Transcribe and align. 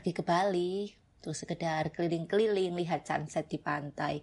pergi 0.00 0.16
ke 0.16 0.24
Bali 0.24 0.88
terus 1.20 1.44
sekedar 1.44 1.92
keliling-keliling 1.92 2.72
lihat 2.72 3.04
sunset 3.04 3.44
di 3.52 3.60
pantai. 3.60 4.16